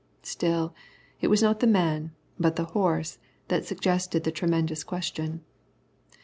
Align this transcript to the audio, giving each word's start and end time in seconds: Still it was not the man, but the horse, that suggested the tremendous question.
Still 0.23 0.73
it 1.21 1.27
was 1.27 1.43
not 1.43 1.59
the 1.59 1.67
man, 1.67 2.09
but 2.39 2.55
the 2.55 2.65
horse, 2.73 3.19
that 3.49 3.65
suggested 3.65 4.23
the 4.23 4.31
tremendous 4.31 4.83
question. 4.83 5.41